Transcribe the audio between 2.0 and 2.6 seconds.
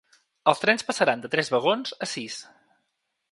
a sis.